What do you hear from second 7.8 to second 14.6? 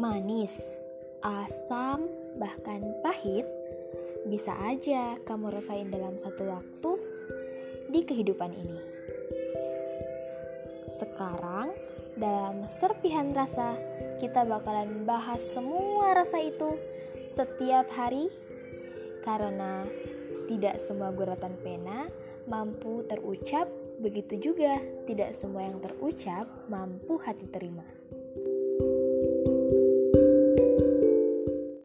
di kehidupan ini. Sekarang, dalam serpihan rasa, kita